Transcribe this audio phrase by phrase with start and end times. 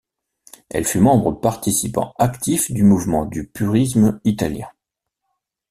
[0.71, 4.67] Elle fut membre participant actif du mouvement du purisme italien.